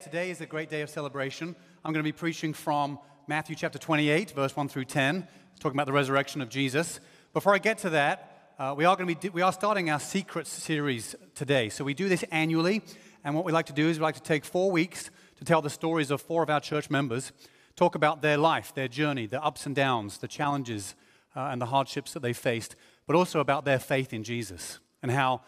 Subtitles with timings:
[0.00, 1.56] Today is a great day of celebration.
[1.84, 5.26] I'm going to be preaching from Matthew chapter 28, verse 1 through 10,
[5.58, 7.00] talking about the resurrection of Jesus.
[7.32, 9.98] Before I get to that, uh, we, are going to be, we are starting our
[9.98, 11.68] Secrets series today.
[11.68, 12.80] So we do this annually,
[13.24, 15.62] and what we like to do is we like to take four weeks to tell
[15.62, 17.32] the stories of four of our church members,
[17.74, 20.94] talk about their life, their journey, the ups and downs, the challenges,
[21.34, 22.76] uh, and the hardships that they faced,
[23.08, 25.40] but also about their faith in Jesus and how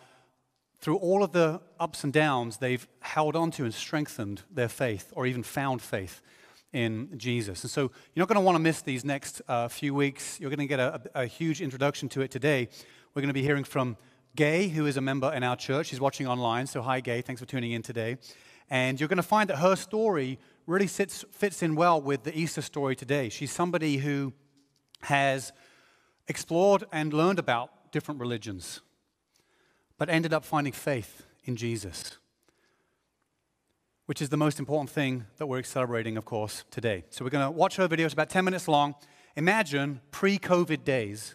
[0.81, 5.13] through all of the ups and downs, they've held on to and strengthened their faith
[5.14, 6.23] or even found faith
[6.73, 7.63] in Jesus.
[7.63, 7.82] And so
[8.14, 10.40] you're not going to want to miss these next uh, few weeks.
[10.40, 12.68] You're going to get a, a, huge introduction to it today.
[13.13, 13.96] We're going to be hearing from
[14.37, 15.89] Gay, who is a member in our church.
[15.89, 16.67] She's watching online.
[16.67, 17.21] So, hi, Gay.
[17.21, 18.17] Thanks for tuning in today.
[18.71, 22.39] And you're going to find that her story really sits, fits in well with the
[22.39, 23.29] Easter story today.
[23.29, 24.32] She's somebody who
[25.03, 25.53] has
[26.29, 28.81] explored and learned about different religions
[30.00, 32.17] but ended up finding faith in Jesus,
[34.06, 37.05] which is the most important thing that we're celebrating, of course, today.
[37.11, 38.06] So we're going to watch her video.
[38.06, 38.95] It's about 10 minutes long.
[39.37, 41.34] Imagine pre COVID days.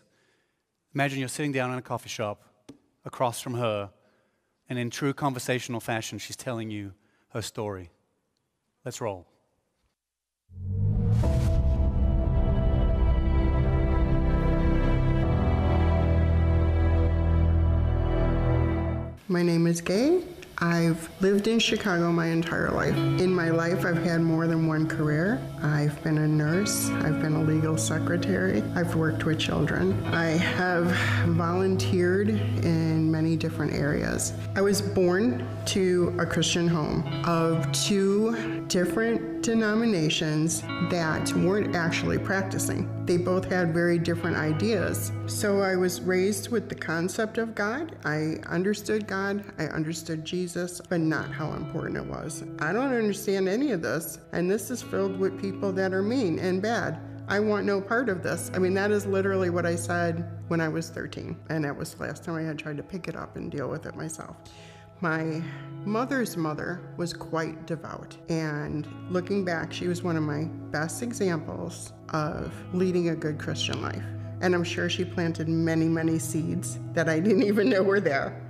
[0.96, 2.42] Imagine you're sitting down in a coffee shop
[3.06, 3.92] across from her,
[4.68, 6.96] and in true conversational fashion, she's telling you
[7.34, 7.92] her story.
[8.84, 9.28] Let's roll.
[19.28, 20.22] My name is Gay.
[20.60, 22.96] I've lived in Chicago my entire life.
[22.96, 25.42] In my life, I've had more than one career.
[25.64, 30.06] I've been a nurse, I've been a legal secretary, I've worked with children.
[30.14, 30.92] I have
[31.30, 33.05] volunteered in
[33.36, 34.34] different areas.
[34.56, 43.06] I was born to a Christian home of two different denominations that weren't actually practicing.
[43.06, 45.12] They both had very different ideas.
[45.28, 47.96] So I was raised with the concept of God.
[48.06, 52.44] I understood God, I understood Jesus, but not how important it was.
[52.60, 56.40] I don't understand any of this, and this is filled with people that are mean
[56.40, 57.00] and bad.
[57.28, 58.52] I want no part of this.
[58.54, 61.94] I mean, that is literally what I said when I was 13, and that was
[61.94, 64.36] the last time I had tried to pick it up and deal with it myself.
[65.02, 65.44] My
[65.84, 71.94] mother's mother was quite devout, and looking back, she was one of my best examples
[72.10, 74.04] of leading a good Christian life.
[74.42, 78.42] And I'm sure she planted many, many seeds that I didn't even know were there.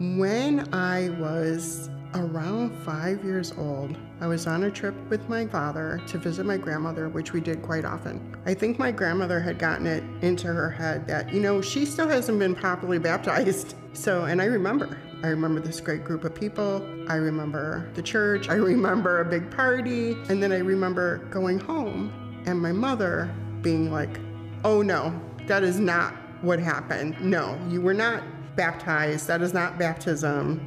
[0.00, 6.00] When I was around five years old, I was on a trip with my father
[6.08, 8.36] to visit my grandmother, which we did quite often.
[8.44, 12.08] I think my grandmother had gotten it into her head that, you know, she still
[12.08, 13.76] hasn't been properly baptized.
[13.94, 16.84] So, and I remember, I remember this great group of people.
[17.08, 18.48] I remember the church.
[18.48, 20.16] I remember a big party.
[20.28, 24.18] And then I remember going home and my mother being like,
[24.64, 25.14] oh no,
[25.46, 26.12] that is not
[26.42, 27.14] what happened.
[27.20, 28.24] No, you were not
[28.56, 29.26] baptized.
[29.28, 30.60] That is not baptism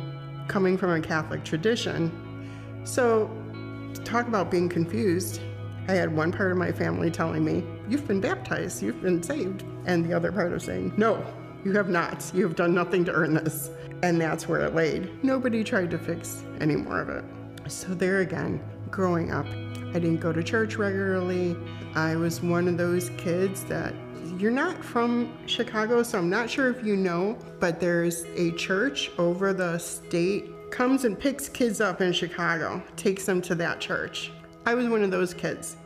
[0.47, 2.11] coming from a Catholic tradition.
[2.83, 3.29] So,
[4.03, 5.41] talk about being confused.
[5.87, 9.63] I had one part of my family telling me, You've been baptized, you've been saved.
[9.85, 11.25] And the other part of saying, No,
[11.63, 12.29] you have not.
[12.33, 13.69] You have done nothing to earn this.
[14.03, 15.23] And that's where it laid.
[15.23, 17.25] Nobody tried to fix any more of it.
[17.67, 21.55] So, there again, growing up, I didn't go to church regularly.
[21.95, 23.93] I was one of those kids that
[24.39, 29.11] you're not from Chicago, so I'm not sure if you know, but there's a church
[29.17, 34.31] over the state comes and picks kids up in Chicago, takes them to that church.
[34.65, 35.77] I was one of those kids.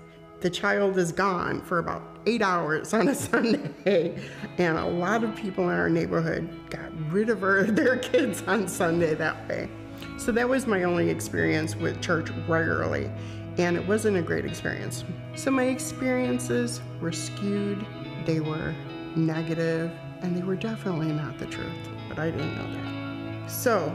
[0.41, 4.19] The child is gone for about eight hours on a Sunday,
[4.57, 8.67] and a lot of people in our neighborhood got rid of her, their kids on
[8.67, 9.69] Sunday that way.
[10.17, 13.09] So that was my only experience with church regularly,
[13.57, 15.05] and it wasn't a great experience.
[15.35, 17.85] So my experiences were skewed
[18.25, 18.73] they were
[19.15, 23.49] negative, and they were definitely not the truth, but I didn't know that.
[23.49, 23.93] So,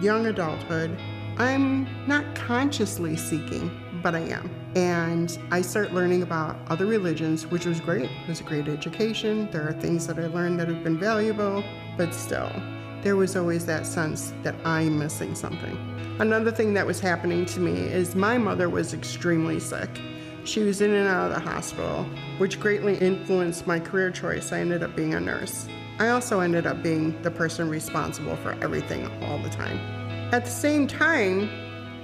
[0.00, 0.98] young adulthood,
[1.38, 3.70] I'm not consciously seeking,
[4.02, 4.50] but I am.
[4.74, 8.10] And I start learning about other religions, which was great.
[8.10, 9.48] It was a great education.
[9.50, 11.62] There are things that I learned that have been valuable,
[11.96, 12.50] but still,
[13.02, 15.76] there was always that sense that I'm missing something.
[16.18, 19.88] Another thing that was happening to me is my mother was extremely sick.
[20.48, 22.04] She was in and out of the hospital,
[22.38, 24.50] which greatly influenced my career choice.
[24.50, 25.68] I ended up being a nurse.
[25.98, 29.76] I also ended up being the person responsible for everything all the time.
[30.32, 31.50] At the same time,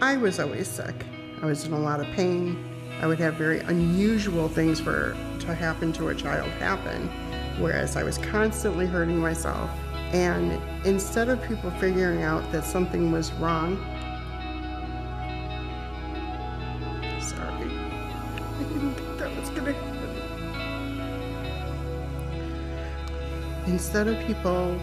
[0.02, 1.06] I was always sick.
[1.40, 2.62] I was in a lot of pain.
[3.00, 7.08] I would have very unusual things for to happen to a child happen,
[7.58, 9.70] whereas I was constantly hurting myself.
[10.12, 13.82] And instead of people figuring out that something was wrong,
[23.74, 24.80] instead of people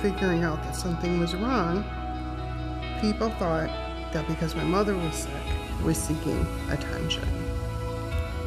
[0.00, 1.84] figuring out that something was wrong,
[3.00, 3.70] People thought
[4.12, 7.22] that because my mother was sick, was seeking attention.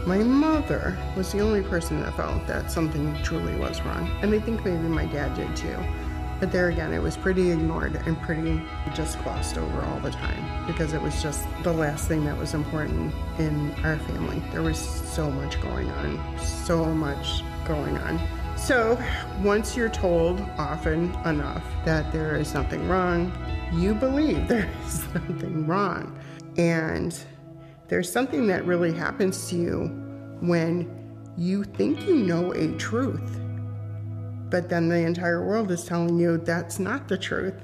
[0.06, 4.40] My mother was the only person that felt that something truly was wrong, and I
[4.40, 5.78] think maybe my dad did too.
[6.42, 8.62] But there again, it was pretty ignored and pretty
[8.94, 12.54] just glossed over all the time because it was just the last thing that was
[12.54, 14.44] important in our family.
[14.52, 18.20] There was so much going on, so much going on.
[18.62, 19.04] So,
[19.42, 23.34] once you're told often enough that there is nothing wrong,
[23.74, 26.18] you believe there is nothing wrong.
[26.58, 27.18] And
[27.88, 29.88] there's something that really happens to you
[30.42, 30.88] when
[31.38, 33.40] you think you know a truth,
[34.52, 37.56] but then the entire world is telling you that's not the truth.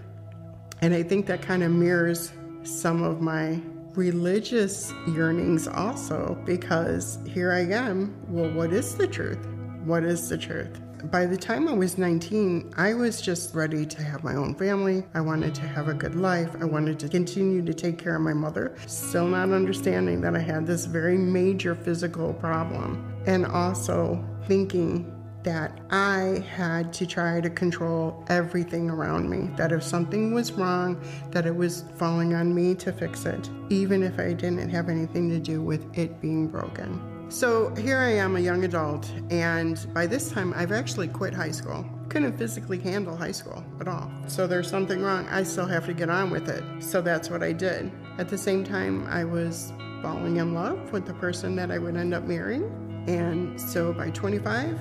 [0.82, 2.34] And I think that kind of mirrors
[2.64, 3.62] some of my
[3.94, 8.16] religious yearnings also, because here I am.
[8.30, 9.46] Well, what is the truth?
[9.86, 10.82] What is the truth?
[11.06, 15.04] By the time I was 19, I was just ready to have my own family.
[15.14, 16.56] I wanted to have a good life.
[16.60, 20.40] I wanted to continue to take care of my mother, still not understanding that I
[20.40, 23.14] had this very major physical problem.
[23.28, 25.14] And also thinking
[25.44, 29.50] that I had to try to control everything around me.
[29.56, 31.02] That if something was wrong,
[31.32, 35.30] that it was falling on me to fix it, even if I didn't have anything
[35.30, 37.17] to do with it being broken.
[37.30, 41.52] So here I am, a young adult, and by this time I've actually quit high
[41.52, 41.86] school.
[42.08, 44.10] Couldn't physically handle high school at all.
[44.28, 45.28] So there's something wrong.
[45.28, 46.64] I still have to get on with it.
[46.82, 47.92] So that's what I did.
[48.18, 51.98] At the same time, I was falling in love with the person that I would
[51.98, 52.64] end up marrying.
[53.08, 54.80] And so by 25,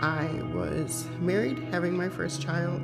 [0.00, 2.82] I was married, having my first child,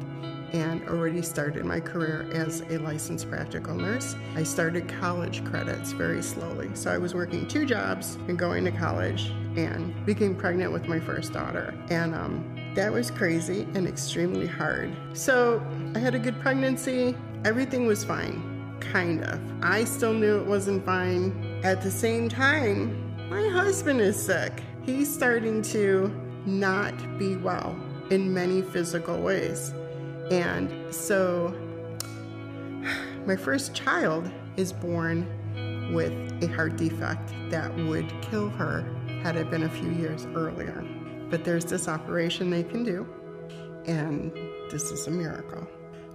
[0.53, 4.17] and already started my career as a licensed practical nurse.
[4.35, 6.71] I started college credits very slowly.
[6.75, 11.01] So I was working two jobs and going to college and became pregnant with my
[11.01, 11.75] first daughter.
[11.91, 14.97] And um, that was crazy and extremely hard.
[15.13, 15.63] So
[15.95, 19.41] I had a good pregnancy, everything was fine, kind of.
[19.63, 21.61] I still knew it wasn't fine.
[21.65, 24.63] At the same time, my husband is sick.
[24.83, 26.09] He's starting to
[26.47, 27.79] not be well
[28.11, 29.73] in many physical ways.
[30.31, 31.55] And so
[33.27, 35.27] my first child is born
[35.93, 36.13] with
[36.43, 38.85] a heart defect that would kill her
[39.23, 40.87] had it been a few years earlier.
[41.29, 43.07] But there's this operation they can do,
[43.87, 44.33] and
[44.71, 45.67] this is a miracle.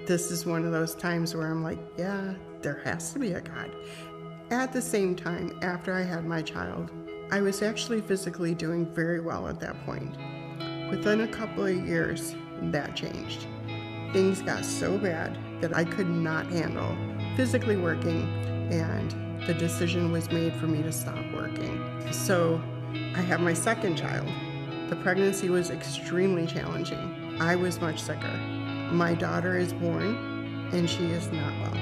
[0.06, 3.42] This is one of those times where I'm like, yeah, there has to be a
[3.42, 3.72] God.
[4.50, 6.92] At the same time, after I had my child,
[7.32, 10.16] I was actually physically doing very well at that point.
[10.90, 13.48] Within a couple of years, that changed
[14.16, 16.96] things got so bad that I could not handle
[17.36, 18.22] physically working,
[18.72, 19.12] and
[19.46, 21.84] the decision was made for me to stop working.
[22.14, 22.62] So
[23.14, 24.26] I have my second child.
[24.90, 27.38] The pregnancy was extremely challenging.
[27.42, 28.32] I was much sicker.
[28.90, 31.82] My daughter is born, and she is not well.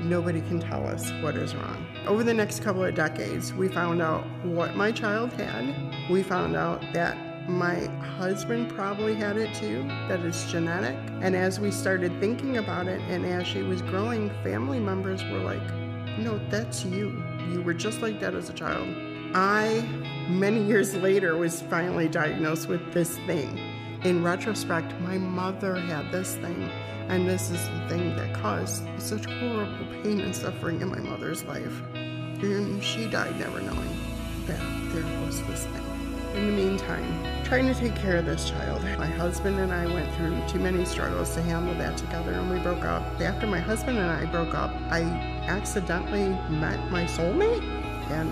[0.00, 1.86] Nobody can tell us what is wrong.
[2.06, 6.08] Over the next couple of decades, we found out what my child had.
[6.08, 7.86] We found out that my
[8.18, 10.96] husband probably had it too, that it's genetic.
[11.22, 15.38] And as we started thinking about it, and as she was growing, family members were
[15.38, 15.62] like,
[16.18, 17.22] No, that's you.
[17.50, 18.88] You were just like that as a child.
[19.34, 19.80] I,
[20.28, 23.58] many years later, was finally diagnosed with this thing.
[24.04, 26.70] In retrospect, my mother had this thing,
[27.08, 31.44] and this is the thing that caused such horrible pain and suffering in my mother's
[31.44, 31.82] life.
[31.94, 33.96] And she died never knowing
[34.46, 34.60] that
[34.92, 35.88] there was this thing.
[36.34, 38.82] In the meantime, trying to take care of this child.
[38.98, 42.58] My husband and I went through too many struggles to handle that together and we
[42.58, 43.02] broke up.
[43.22, 45.00] After my husband and I broke up, I
[45.48, 47.62] accidentally met my soulmate
[48.10, 48.28] and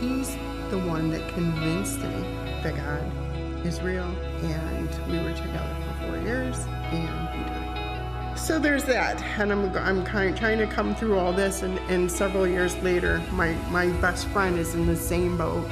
[0.00, 0.34] he's
[0.70, 2.20] the one that convinced me
[2.64, 4.12] that God is real
[4.42, 6.58] and we were together for four years
[6.90, 8.36] and he died.
[8.36, 11.78] So there's that, and I'm, I'm kind of trying to come through all this, and,
[11.90, 15.68] and several years later, my, my best friend is in the same boat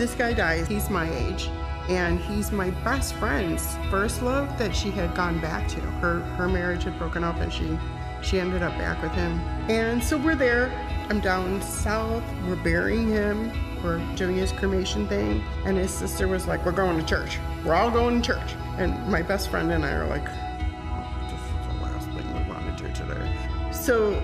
[0.00, 0.66] this guy dies.
[0.66, 1.50] He's my age.
[1.88, 5.80] And he's my best friend's first love that she had gone back to.
[5.80, 7.78] Her her marriage had broken up and she
[8.22, 9.40] she ended up back with him.
[9.70, 10.70] And so we're there.
[11.08, 12.22] I'm down south.
[12.46, 13.50] We're burying him.
[13.82, 15.42] We're doing his cremation thing.
[15.64, 17.38] And his sister was like, We're going to church.
[17.64, 18.54] We're all going to church.
[18.78, 22.52] And my best friend and I are like, oh, This is the last thing we
[22.52, 23.72] want to do today.
[23.72, 24.22] So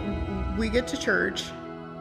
[0.58, 1.50] we get to church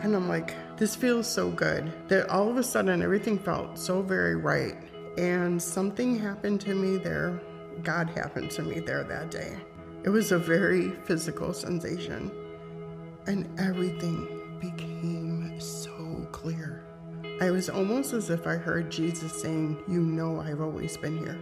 [0.04, 4.02] and I'm like, this feels so good that all of a sudden everything felt so
[4.02, 4.76] very right.
[5.18, 7.40] And something happened to me there.
[7.84, 9.58] God happened to me there that day.
[10.04, 12.32] It was a very physical sensation.
[13.28, 16.86] And everything became so clear.
[17.42, 21.40] I was almost as if I heard Jesus saying, You know, I've always been here.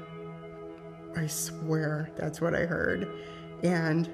[1.16, 3.08] I swear that's what I heard.
[3.64, 4.10] And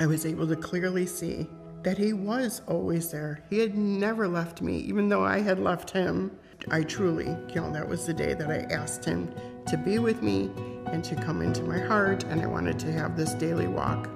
[0.00, 1.48] I was able to clearly see
[1.82, 3.42] that He was always there.
[3.50, 6.32] He had never left me, even though I had left Him.
[6.70, 9.32] I truly, you know, that was the day that I asked Him
[9.66, 10.50] to be with me
[10.86, 14.08] and to come into my heart, and I wanted to have this daily walk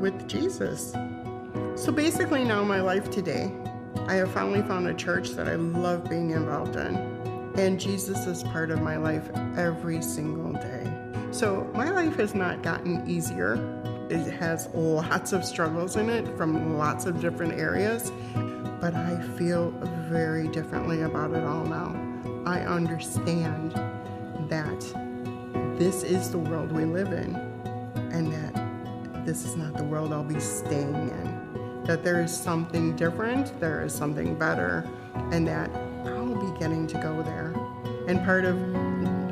[0.00, 0.92] with Jesus.
[1.74, 3.52] So basically, now my life today,
[4.06, 6.96] I have finally found a church that I love being involved in,
[7.56, 10.92] and Jesus is part of my life every single day.
[11.30, 13.54] So my life has not gotten easier.
[14.10, 18.10] It has lots of struggles in it from lots of different areas,
[18.82, 19.70] but I feel
[20.10, 21.94] very differently about it all now.
[22.44, 23.70] I understand
[24.48, 27.36] that this is the world we live in,
[28.10, 31.84] and that this is not the world I'll be staying in.
[31.84, 34.84] That there is something different, there is something better,
[35.30, 35.70] and that
[36.04, 37.54] I'll be getting to go there.
[38.08, 38.56] And part of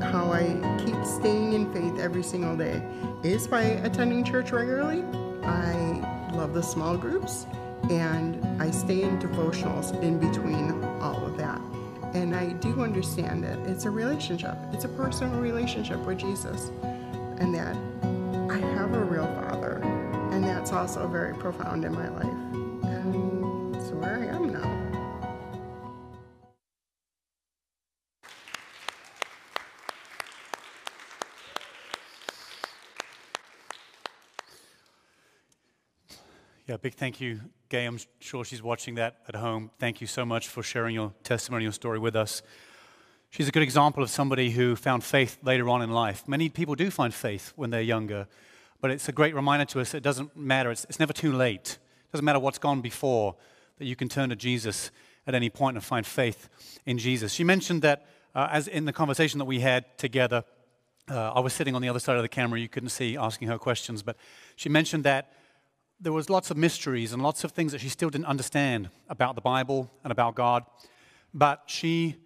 [0.01, 0.45] how I
[0.79, 2.85] keep staying in faith every single day
[3.25, 5.03] is by attending church regularly.
[5.43, 7.47] I love the small groups
[7.91, 11.61] and I stay in devotionals in between all of that.
[12.15, 16.71] And I do understand that it's a relationship, it's a personal relationship with Jesus,
[17.39, 17.77] and that
[18.51, 19.81] I have a real father,
[20.33, 22.40] and that's also very profound in my life.
[36.83, 37.85] Big thank you, Gay.
[37.85, 39.71] I'm sure she's watching that at home.
[39.79, 42.43] Thank you so much for sharing your testimony, your story with us.
[43.29, 46.27] She's a good example of somebody who found faith later on in life.
[46.27, 48.27] Many people do find faith when they're younger,
[48.81, 50.71] but it's a great reminder to us it doesn't matter.
[50.71, 51.79] It's, it's never too late.
[52.07, 53.37] It doesn't matter what's gone before,
[53.79, 54.91] that you can turn to Jesus
[55.27, 56.49] at any point and find faith
[56.87, 57.33] in Jesus.
[57.33, 60.45] She mentioned that, uh, as in the conversation that we had together,
[61.11, 62.59] uh, I was sitting on the other side of the camera.
[62.59, 64.17] You couldn't see asking her questions, but
[64.57, 65.35] she mentioned that
[66.01, 69.35] there was lots of mysteries and lots of things that she still didn't understand about
[69.35, 70.65] the Bible and about God,
[71.35, 72.17] but she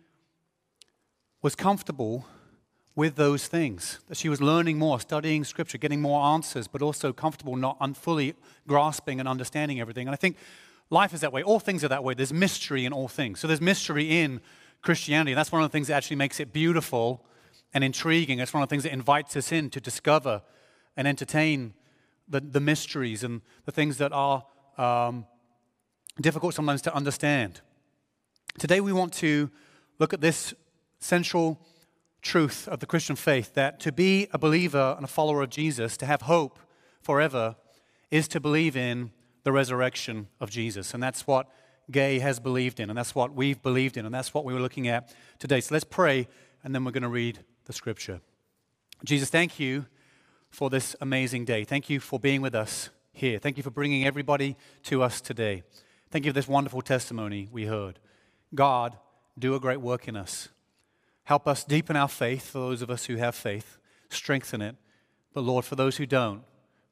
[1.42, 2.24] was comfortable
[2.94, 3.98] with those things.
[4.06, 8.34] That she was learning more, studying Scripture, getting more answers, but also comfortable not fully
[8.68, 10.06] grasping and understanding everything.
[10.06, 10.36] And I think
[10.90, 11.42] life is that way.
[11.42, 12.14] All things are that way.
[12.14, 13.40] There's mystery in all things.
[13.40, 14.40] So there's mystery in
[14.82, 15.32] Christianity.
[15.32, 17.24] And That's one of the things that actually makes it beautiful
[17.72, 18.38] and intriguing.
[18.38, 20.42] It's one of the things that invites us in to discover
[20.96, 21.74] and entertain
[22.28, 24.44] the, the mysteries and the things that are
[24.78, 25.26] um,
[26.20, 27.60] difficult sometimes to understand.
[28.58, 29.50] Today, we want to
[29.98, 30.54] look at this
[31.00, 31.60] central
[32.22, 35.96] truth of the Christian faith that to be a believer and a follower of Jesus,
[35.98, 36.58] to have hope
[37.02, 37.56] forever,
[38.10, 39.10] is to believe in
[39.42, 40.94] the resurrection of Jesus.
[40.94, 41.48] And that's what
[41.90, 44.60] Gay has believed in, and that's what we've believed in, and that's what we were
[44.60, 45.60] looking at today.
[45.60, 46.26] So let's pray,
[46.62, 48.20] and then we're going to read the scripture.
[49.04, 49.84] Jesus, thank you
[50.54, 51.64] for this amazing day.
[51.64, 53.40] Thank you for being with us here.
[53.40, 55.64] Thank you for bringing everybody to us today.
[56.10, 57.98] Thank you for this wonderful testimony we heard.
[58.54, 58.96] God,
[59.36, 60.48] do a great work in us.
[61.24, 63.78] Help us deepen our faith for those of us who have faith,
[64.10, 64.76] strengthen it.
[65.32, 66.42] But Lord, for those who don't,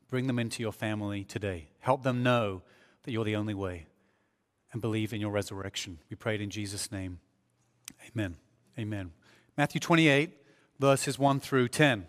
[0.09, 1.69] bring them into your family today.
[1.78, 2.62] Help them know
[3.04, 3.87] that you're the only way
[4.73, 5.99] and believe in your resurrection.
[6.11, 7.21] We pray it in Jesus' name.
[8.11, 8.37] Amen.
[8.76, 9.12] Amen.
[9.57, 10.33] Matthew 28,
[10.81, 12.09] verses 1 through 10.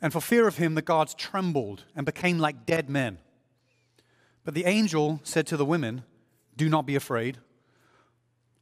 [0.00, 3.18] And for fear of him, the guards trembled and became like dead men.
[4.44, 6.04] But the angel said to the women,
[6.56, 7.38] Do not be afraid,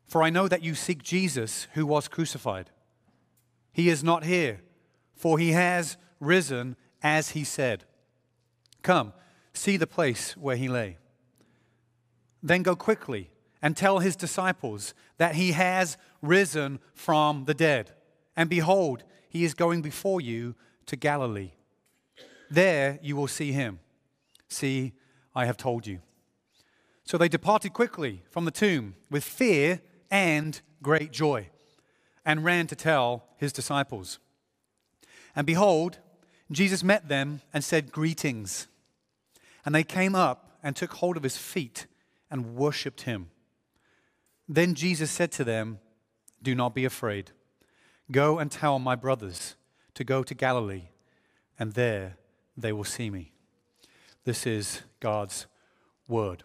[0.06, 2.70] for I know that you seek Jesus who was crucified.
[3.72, 4.60] He is not here,
[5.14, 7.84] for he has risen as he said.
[8.82, 9.12] Come,
[9.52, 10.98] see the place where he lay.
[12.42, 17.92] Then go quickly and tell his disciples that he has risen from the dead.
[18.36, 20.54] And behold, he is going before you
[20.86, 21.52] to Galilee.
[22.50, 23.80] There you will see him.
[24.48, 24.92] See,
[25.34, 26.00] I have told you.
[27.04, 31.48] So they departed quickly from the tomb with fear and great joy
[32.24, 34.18] and ran to tell his disciples.
[35.36, 35.98] And behold,
[36.50, 38.68] Jesus met them and said, Greetings.
[39.64, 41.86] And they came up and took hold of his feet
[42.30, 43.30] and worshiped him.
[44.48, 45.78] Then Jesus said to them,
[46.42, 47.32] Do not be afraid.
[48.10, 49.56] Go and tell my brothers
[49.94, 50.88] to go to Galilee,
[51.58, 52.16] and there
[52.56, 53.32] they will see me.
[54.24, 55.46] This is God's
[56.08, 56.44] word.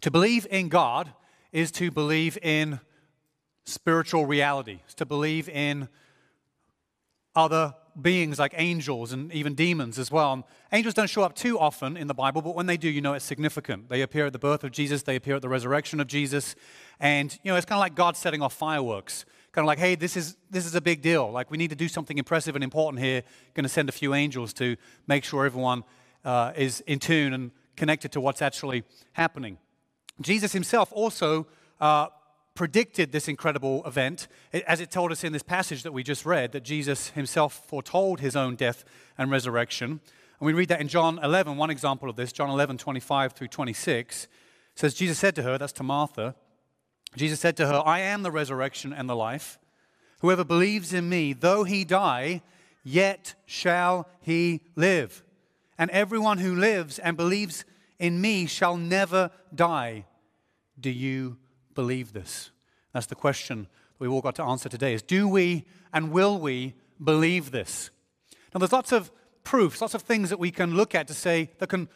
[0.00, 1.12] To believe in God
[1.52, 2.80] is to believe in
[3.64, 5.88] spiritual reality, it's to believe in
[7.34, 10.32] other beings like angels and even demons as well.
[10.32, 13.00] And angels don't show up too often in the Bible, but when they do, you
[13.00, 13.88] know it's significant.
[13.88, 16.54] They appear at the birth of Jesus, they appear at the resurrection of Jesus,
[17.00, 19.24] and you know it's kind of like God setting off fireworks.
[19.52, 21.30] Kind of like, hey, this is this is a big deal.
[21.30, 23.22] Like we need to do something impressive and important here.
[23.54, 25.84] Going to send a few angels to make sure everyone
[26.24, 29.58] uh, is in tune and connected to what's actually happening.
[30.20, 31.46] Jesus himself also
[31.80, 32.06] uh,
[32.54, 34.28] predicted this incredible event,
[34.66, 38.20] as it told us in this passage that we just read, that Jesus himself foretold
[38.20, 38.84] his own death
[39.16, 40.00] and resurrection.
[40.40, 43.48] And we read that in John 11, one example of this, John 11, 25 through
[43.48, 44.28] 26,
[44.74, 46.34] says, Jesus said to her, that's to Martha,
[47.16, 49.58] Jesus said to her, I am the resurrection and the life.
[50.20, 52.42] Whoever believes in me, though he die,
[52.84, 55.22] yet shall he live.
[55.78, 57.64] And everyone who lives and believes
[57.98, 60.06] in me shall never die.
[60.78, 61.38] Do you
[61.74, 62.50] believe this?
[62.92, 66.38] That's the question that we've all got to answer today is do we and will
[66.38, 67.90] we believe this?
[68.54, 69.10] Now there's lots of
[69.44, 71.88] proofs, lots of things that we can look at to say that can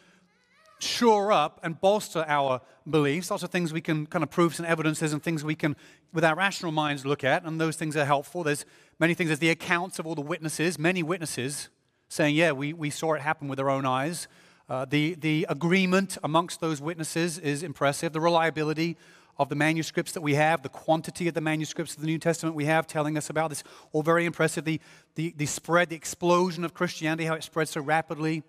[0.79, 4.67] shore up and bolster our beliefs, lots of things we can kind of proofs and
[4.67, 5.75] evidences and things we can
[6.13, 8.43] with our rational minds look at, and those things are helpful.
[8.43, 8.65] There's
[8.99, 11.69] many things, there's the accounts of all the witnesses, many witnesses
[12.09, 14.27] saying, yeah, we, we saw it happen with our own eyes.
[14.69, 18.13] Uh, the, the agreement amongst those witnesses is impressive.
[18.13, 18.97] The reliability
[19.37, 22.55] of the manuscripts that we have, the quantity of the manuscripts of the New Testament
[22.55, 24.65] we have telling us about this, all very impressive.
[24.65, 24.79] The,
[25.15, 28.43] the, the spread, the explosion of Christianity, how it spread so rapidly,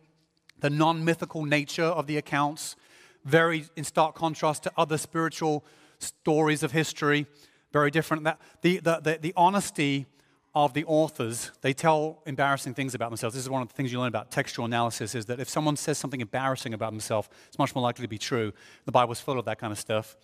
[0.61, 2.77] the non mythical nature of the accounts,
[3.25, 5.65] very in stark contrast to other spiritual
[5.99, 7.27] stories of history,
[7.73, 8.25] very different.
[8.25, 10.07] That, the, the, the, the honesty
[10.55, 13.35] of the authors, they tell embarrassing things about themselves.
[13.35, 15.77] This is one of the things you learn about textual analysis is that if someone
[15.77, 18.53] says something embarrassing about themselves, it's much more likely to be true.
[18.85, 20.17] The Bible's full of that kind of stuff.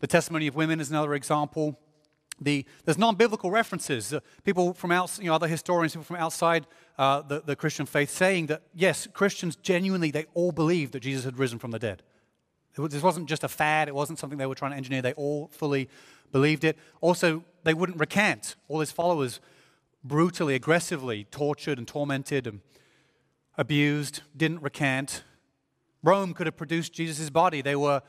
[0.00, 1.78] The testimony of women is another example.
[2.40, 4.12] The, there's non-biblical references.
[4.12, 6.66] Uh, people from outside, you know, other historians, people from outside
[6.98, 11.24] uh, the, the Christian faith, saying that yes, Christians genuinely they all believed that Jesus
[11.24, 12.02] had risen from the dead.
[12.76, 13.88] This wasn't just a fad.
[13.88, 15.00] It wasn't something they were trying to engineer.
[15.00, 15.88] They all fully
[16.32, 16.76] believed it.
[17.00, 18.56] Also, they wouldn't recant.
[18.66, 19.40] All his followers
[20.02, 22.60] brutally, aggressively tortured and tormented and
[23.56, 25.22] abused, didn't recant.
[26.02, 27.62] Rome could have produced Jesus' body.
[27.62, 28.02] They were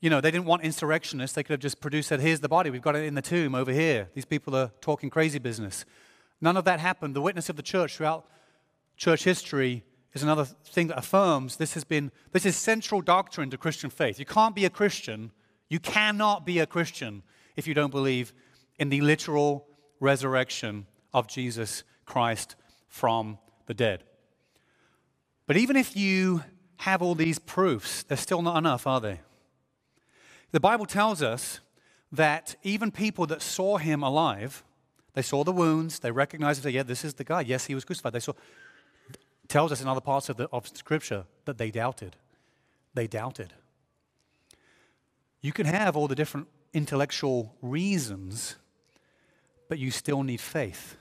[0.00, 1.34] you know, they didn't want insurrectionists.
[1.34, 2.70] They could have just produced, that here's the body.
[2.70, 4.08] We've got it in the tomb over here.
[4.14, 5.84] These people are talking crazy business.
[6.40, 7.14] None of that happened.
[7.14, 8.26] The witness of the church throughout
[8.96, 13.58] church history is another thing that affirms this has been, this is central doctrine to
[13.58, 14.18] Christian faith.
[14.18, 15.30] You can't be a Christian,
[15.68, 17.22] you cannot be a Christian
[17.56, 18.32] if you don't believe
[18.78, 19.66] in the literal
[20.00, 22.56] resurrection of Jesus Christ
[22.88, 24.04] from the dead.
[25.46, 26.42] But even if you
[26.78, 29.20] have all these proofs, they're still not enough, are they?
[30.52, 31.60] The Bible tells us
[32.12, 34.64] that even people that saw him alive,
[35.16, 37.40] they saw the wounds, they recognized, yeah, this is the guy.
[37.40, 38.12] Yes, he was crucified.
[38.12, 38.34] They saw,
[39.48, 42.16] tells us in other parts of, the, of Scripture that they doubted.
[42.92, 43.54] They doubted.
[45.40, 48.56] You can have all the different intellectual reasons,
[49.70, 50.98] but you still need faith.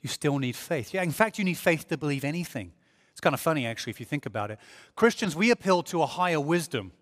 [0.00, 0.94] You still need faith.
[0.94, 2.70] Yeah, in fact, you need faith to believe anything.
[3.10, 4.60] It's kind of funny, actually, if you think about it.
[4.94, 6.92] Christians, we appeal to a higher wisdom.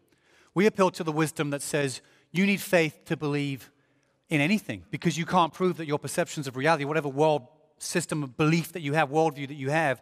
[0.55, 3.71] We appeal to the wisdom that says you need faith to believe
[4.33, 8.35] in anything because you can't prove that your perceptions of reality, whatever world system of
[8.39, 10.01] belief that you have, worldview that you have,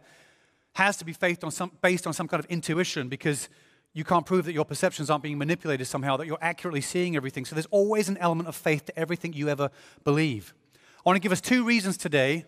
[0.73, 3.49] has to be based on some, based on some kind of intuition because
[3.91, 7.43] you can't prove that your perceptions aren't being manipulated somehow, that you're accurately seeing everything.
[7.43, 9.69] So there's always an element of faith to everything you ever
[10.05, 10.53] believe.
[10.73, 12.45] I want to give us two reasons today.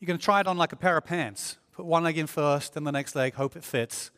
[0.00, 1.58] You're going to try it on like a pair of pants.
[1.74, 4.10] Put one leg in first, then the next leg, hope it fits.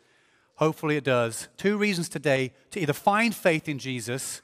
[0.55, 1.49] Hopefully it does.
[1.59, 4.41] Two reasons today to either find faith in Jesus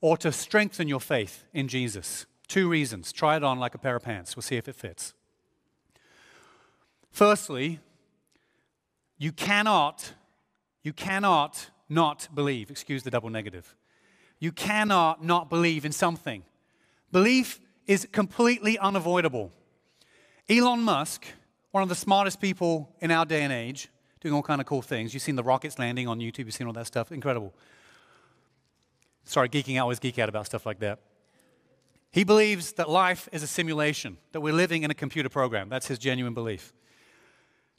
[0.00, 2.26] or to strengthen your faith in Jesus.
[2.48, 3.12] Two reasons.
[3.12, 4.36] Try it on like a pair of pants.
[4.36, 5.14] We'll see if it fits.
[7.10, 7.80] Firstly,
[9.18, 10.12] you cannot,
[10.82, 12.70] you cannot not believe.
[12.70, 13.74] Excuse the double negative.
[14.38, 16.42] You cannot not believe in something.
[17.12, 19.52] Belief is completely unavoidable.
[20.48, 21.24] Elon Musk,
[21.70, 23.88] one of the smartest people in our day and age,
[24.20, 25.14] doing all kind of cool things.
[25.14, 26.46] You've seen the rockets landing on YouTube.
[26.46, 27.12] You've seen all that stuff.
[27.12, 27.54] Incredible.
[29.24, 29.82] Sorry, geeking out.
[29.82, 31.00] Always geek out about stuff like that.
[32.10, 35.68] He believes that life is a simulation, that we're living in a computer program.
[35.68, 36.72] That's his genuine belief.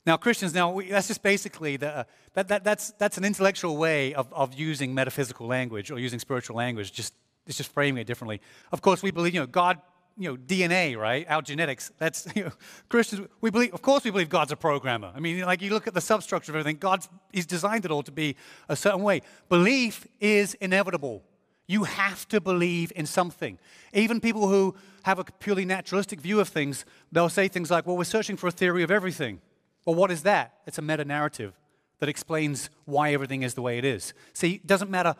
[0.06, 2.04] Now, Christians, now we, that's just basically the, uh,
[2.34, 6.58] that, that, that's, that's an intellectual way of, of using metaphysical language or using spiritual
[6.58, 6.92] language.
[6.92, 7.14] Just,
[7.48, 8.42] it's just framing it differently.
[8.72, 9.80] Of course, we believe, you know, God
[10.18, 11.26] you know, DNA, right?
[11.30, 11.92] Our genetics.
[11.98, 12.52] That's, you know,
[12.90, 15.12] Christians, we believe, of course we believe God's a programmer.
[15.16, 18.04] I mean, like you look at the substructure of everything, God's, He's designed it all
[18.04, 18.36] to be
[18.70, 19.22] a certain way.
[19.50, 21.24] Belief is inevitable.
[21.68, 23.58] You have to believe in something.
[23.94, 27.98] Even people who have a purely naturalistic view of things, they'll say things like, well,
[27.98, 29.42] we're searching for a theory of everything.
[29.86, 30.54] Well, what is that?
[30.68, 31.54] It's a meta narrative
[32.00, 34.14] that explains why everything is the way it is.
[34.34, 35.16] See, it doesn't matter,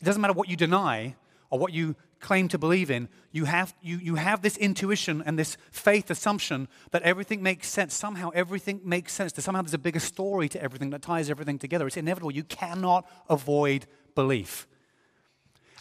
[0.00, 1.16] it doesn't matter what you deny
[1.50, 5.38] or what you claim to believe in, you have, you, you have this intuition and
[5.38, 7.94] this faith assumption that everything makes sense.
[7.94, 9.32] Somehow everything makes sense.
[9.32, 11.86] That somehow there's a bigger story to everything that ties everything together.
[11.86, 12.32] It's inevitable.
[12.32, 14.66] You cannot avoid belief.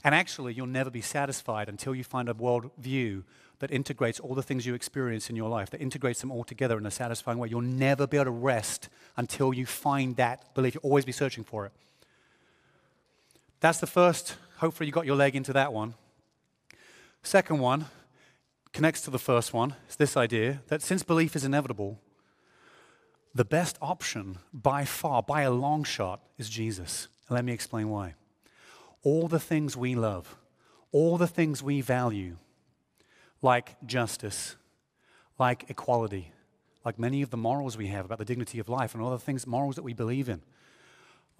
[0.03, 3.23] And actually, you'll never be satisfied until you find a worldview
[3.59, 6.77] that integrates all the things you experience in your life, that integrates them all together
[6.77, 7.47] in a satisfying way.
[7.47, 10.75] You'll never be able to rest until you find that belief.
[10.75, 11.71] You'll always be searching for it.
[13.59, 14.35] That's the first.
[14.57, 15.95] Hopefully, you got your leg into that one.
[17.23, 17.85] Second one
[18.71, 19.75] connects to the first one.
[19.87, 21.99] It's this idea that since belief is inevitable,
[23.33, 27.07] the best option by far, by a long shot, is Jesus.
[27.29, 28.13] Let me explain why.
[29.03, 30.37] All the things we love,
[30.91, 32.37] all the things we value,
[33.41, 34.55] like justice,
[35.39, 36.31] like equality,
[36.83, 39.19] like many of the morals we have about the dignity of life and all the
[39.19, 40.41] things, morals that we believe in,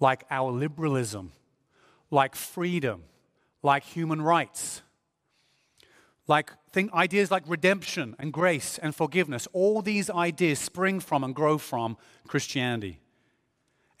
[0.00, 1.32] like our liberalism,
[2.10, 3.04] like freedom,
[3.62, 4.82] like human rights,
[6.26, 9.48] like ideas like redemption and grace and forgiveness.
[9.52, 11.96] All these ideas spring from and grow from
[12.28, 13.00] Christianity.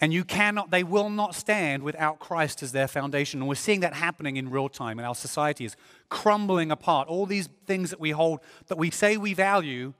[0.00, 3.40] And you cannot, they will not stand without Christ as their foundation.
[3.40, 5.76] And we're seeing that happening in real time, and our society is
[6.08, 7.08] crumbling apart.
[7.08, 9.94] All these things that we hold, that we say we value,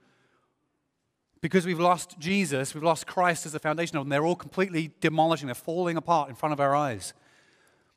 [1.41, 4.91] because we've lost Jesus, we've lost Christ as the foundation of them, they're all completely
[5.01, 7.13] demolishing, they're falling apart in front of our eyes.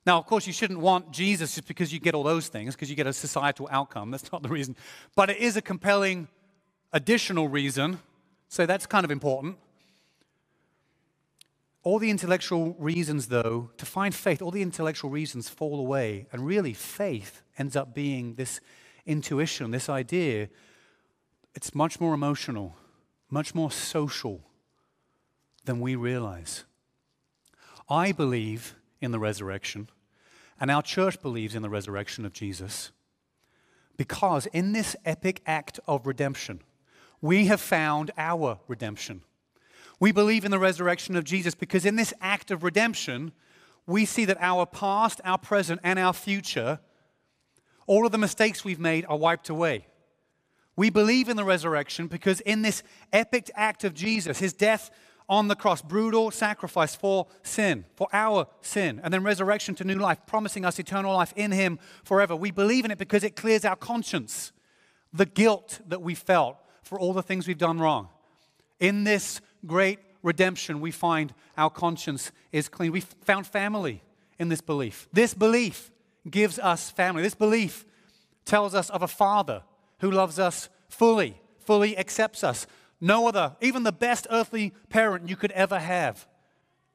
[0.04, 2.90] Now, of course, you shouldn't want Jesus just because you get all those things, because
[2.90, 4.10] you get a societal outcome.
[4.10, 4.74] That's not the reason.
[5.14, 6.26] But it is a compelling
[6.92, 8.00] additional reason.
[8.48, 9.58] So that's kind of important.
[11.84, 16.26] All the intellectual reasons, though, to find faith, all the intellectual reasons fall away.
[16.32, 18.60] And really, faith ends up being this
[19.04, 20.48] intuition, this idea.
[21.54, 22.76] It's much more emotional,
[23.30, 24.42] much more social
[25.64, 26.64] than we realize.
[27.88, 29.88] I believe in the resurrection,
[30.60, 32.92] and our church believes in the resurrection of Jesus
[33.96, 36.60] because in this epic act of redemption,
[37.20, 39.22] we have found our redemption.
[40.02, 43.30] We believe in the resurrection of Jesus because in this act of redemption,
[43.86, 46.80] we see that our past, our present, and our future,
[47.86, 49.86] all of the mistakes we've made are wiped away.
[50.74, 54.90] We believe in the resurrection because in this epic act of Jesus, his death
[55.28, 59.94] on the cross, brutal sacrifice for sin, for our sin, and then resurrection to new
[59.94, 62.34] life, promising us eternal life in him forever.
[62.34, 64.50] We believe in it because it clears our conscience,
[65.12, 68.08] the guilt that we felt for all the things we've done wrong.
[68.80, 72.92] In this great redemption, we find our conscience is clean.
[72.92, 74.02] We found family
[74.38, 75.08] in this belief.
[75.12, 75.90] This belief
[76.30, 77.22] gives us family.
[77.22, 77.84] This belief
[78.44, 79.62] tells us of a father
[80.00, 82.66] who loves us fully, fully accepts us.
[83.00, 86.26] No other, even the best earthly parent you could ever have,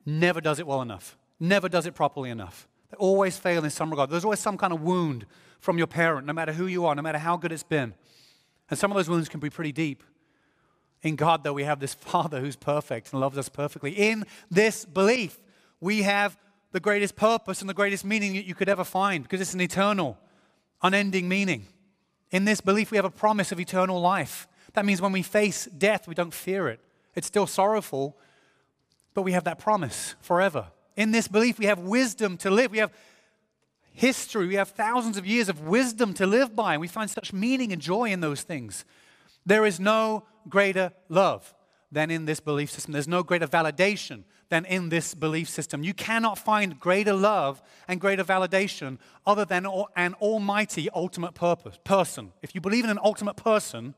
[0.05, 2.67] never does it well enough, never does it properly enough.
[2.89, 4.09] They always fail in some regard.
[4.09, 5.25] There's always some kind of wound
[5.59, 7.93] from your parent, no matter who you are, no matter how good it's been.
[8.69, 10.03] And some of those wounds can be pretty deep.
[11.03, 13.91] In God, though, we have this Father who's perfect and loves us perfectly.
[13.91, 15.39] In this belief,
[15.79, 16.37] we have
[16.71, 19.61] the greatest purpose and the greatest meaning that you could ever find because it's an
[19.61, 20.17] eternal,
[20.81, 21.67] unending meaning.
[22.31, 24.47] In this belief, we have a promise of eternal life.
[24.73, 26.79] That means when we face death, we don't fear it.
[27.15, 28.17] It's still sorrowful,
[29.13, 30.67] but we have that promise forever.
[30.95, 32.71] In this belief, we have wisdom to live.
[32.71, 32.91] We have
[33.93, 34.47] history.
[34.47, 37.71] We have thousands of years of wisdom to live by, and we find such meaning
[37.71, 38.85] and joy in those things.
[39.45, 41.53] There is no greater love
[41.91, 42.93] than in this belief system.
[42.93, 45.83] There's no greater validation than in this belief system.
[45.83, 52.31] You cannot find greater love and greater validation other than an almighty ultimate purpose, person.
[52.41, 53.95] If you believe in an ultimate person,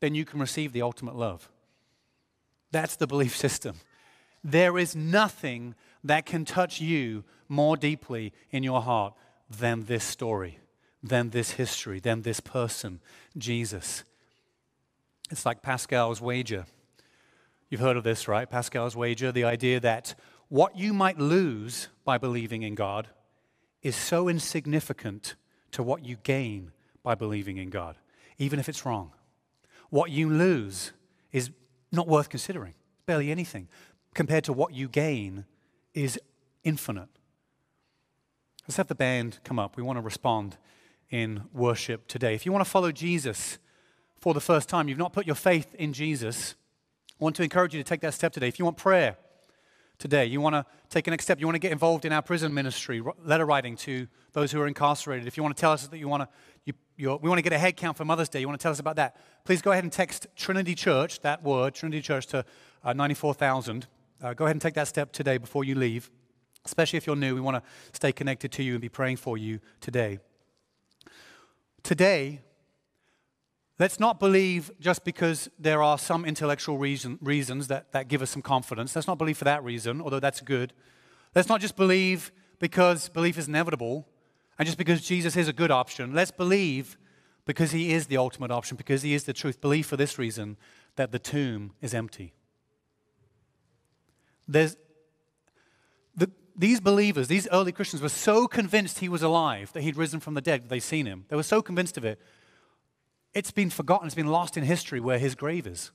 [0.00, 1.50] then you can receive the ultimate love.
[2.70, 3.76] That's the belief system.
[4.44, 5.74] There is nothing
[6.04, 9.14] that can touch you more deeply in your heart
[9.48, 10.58] than this story,
[11.02, 13.00] than this history, than this person,
[13.36, 14.04] Jesus.
[15.30, 16.66] It's like Pascal's wager.
[17.68, 18.48] You've heard of this, right?
[18.48, 20.14] Pascal's wager, the idea that
[20.48, 23.08] what you might lose by believing in God
[23.82, 25.34] is so insignificant
[25.72, 26.70] to what you gain
[27.02, 27.96] by believing in God,
[28.38, 29.12] even if it's wrong.
[29.90, 30.92] What you lose
[31.32, 31.50] is
[31.90, 33.68] not worth considering, barely anything,
[34.14, 35.44] compared to what you gain
[35.92, 36.18] is
[36.62, 37.08] infinite.
[38.66, 39.76] Let's have the band come up.
[39.76, 40.56] We want to respond
[41.10, 42.34] in worship today.
[42.34, 43.58] If you want to follow Jesus,
[44.18, 46.54] for the first time, you've not put your faith in Jesus,
[47.20, 48.48] I want to encourage you to take that step today.
[48.48, 49.16] If you want prayer,
[49.98, 50.26] today.
[50.26, 51.40] You want to take a next step.
[51.40, 54.66] You want to get involved in our prison ministry, letter writing to those who are
[54.66, 55.26] incarcerated.
[55.26, 56.28] If you want to tell us that you want to,
[56.96, 58.72] you, we want to get a head count for Mother's Day, you want to tell
[58.72, 62.44] us about that, please go ahead and text Trinity Church, that word, Trinity Church, to
[62.84, 63.86] uh, 94,000.
[64.22, 66.10] Uh, go ahead and take that step today before you leave.
[66.64, 69.38] Especially if you're new, we want to stay connected to you and be praying for
[69.38, 70.18] you today.
[71.82, 72.40] Today,
[73.78, 78.30] Let's not believe just because there are some intellectual reason, reasons that, that give us
[78.30, 78.96] some confidence.
[78.96, 80.72] Let's not believe for that reason, although that's good.
[81.34, 84.08] Let's not just believe because belief is inevitable
[84.58, 86.14] and just because Jesus is a good option.
[86.14, 86.96] Let's believe
[87.44, 89.60] because he is the ultimate option, because he is the truth.
[89.60, 90.56] Believe for this reason
[90.96, 92.32] that the tomb is empty.
[94.48, 94.76] There's,
[96.16, 100.18] the, these believers, these early Christians, were so convinced he was alive, that he'd risen
[100.18, 101.26] from the dead, that they'd seen him.
[101.28, 102.18] They were so convinced of it
[103.36, 105.90] it's been forgotten, it's been lost in history where his grave is.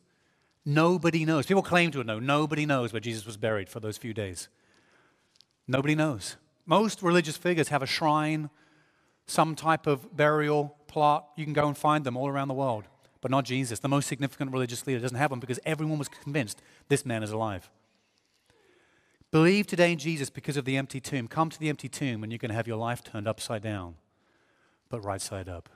[0.63, 1.47] Nobody knows.
[1.47, 2.19] People claim to know.
[2.19, 4.47] Nobody knows where Jesus was buried for those few days.
[5.67, 6.35] Nobody knows.
[6.67, 8.51] Most religious figures have a shrine,
[9.25, 11.29] some type of burial plot.
[11.35, 12.83] You can go and find them all around the world,
[13.21, 13.79] but not Jesus.
[13.79, 17.31] The most significant religious leader doesn't have one because everyone was convinced this man is
[17.31, 17.71] alive.
[19.31, 21.27] Believe today in Jesus because of the empty tomb.
[21.27, 23.95] Come to the empty tomb and you're going to have your life turned upside down,
[24.89, 25.69] but right side up.